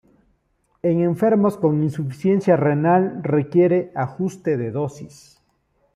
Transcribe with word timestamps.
En 0.81 0.99
enfermos 1.03 1.57
con 1.57 1.83
insuficiencia 1.83 2.57
renal 2.57 3.21
requiere 3.21 3.91
ajuste 3.93 4.57
de 4.57 4.71
dosis. 4.71 5.39